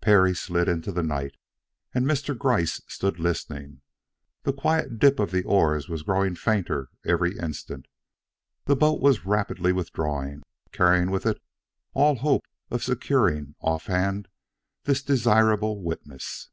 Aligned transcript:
Perry 0.00 0.36
slid 0.36 0.68
into 0.68 0.92
the 0.92 1.02
night, 1.02 1.36
and 1.92 2.06
Mr. 2.06 2.38
Gryce 2.38 2.80
stood 2.86 3.18
listening. 3.18 3.80
The 4.44 4.52
quiet 4.52 5.00
dip 5.00 5.18
of 5.18 5.32
the 5.32 5.42
oars 5.42 5.88
was 5.88 6.04
growing 6.04 6.36
fainter 6.36 6.90
every 7.04 7.36
instant. 7.38 7.86
The 8.66 8.76
boat 8.76 9.00
was 9.00 9.24
rapidly 9.26 9.72
withdrawing, 9.72 10.44
carrying 10.70 11.10
with 11.10 11.26
it 11.26 11.42
all 11.92 12.14
hope 12.14 12.44
of 12.70 12.84
securing 12.84 13.56
off 13.58 13.86
hand 13.86 14.28
this 14.84 15.02
desirable 15.02 15.82
witness. 15.82 16.50